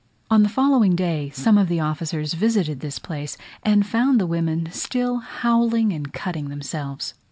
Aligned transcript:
On 0.31 0.41
the 0.41 0.49
following 0.49 0.95
day 0.95 1.29
some 1.31 1.59
of 1.59 1.67
the 1.67 1.79
officers 1.79 2.33
visited 2.33 2.79
this 2.79 2.97
place, 2.97 3.37
and 3.61 3.85
found 3.85 4.19
the 4.19 4.25
women 4.25 4.67
still 4.71 5.17
howling 5.19 5.93
and 5.93 6.11
cutting 6.11 6.49
themselves. 6.49 7.13